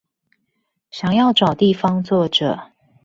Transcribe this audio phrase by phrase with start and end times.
[0.89, 2.57] 想要找地方坐著